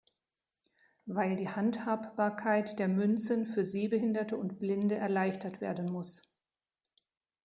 Weil 1.05 1.35
die 1.35 1.47
Handhabbarkeit 1.49 2.79
der 2.79 2.87
Münzen 2.87 3.45
für 3.45 3.63
Sehbehinderte 3.63 4.35
und 4.35 4.57
Blinde 4.59 4.95
erleichtert 4.95 5.61
werden 5.61 5.91
muss. 5.91 6.23